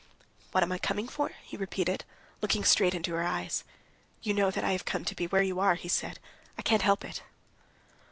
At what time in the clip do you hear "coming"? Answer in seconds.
0.79-1.07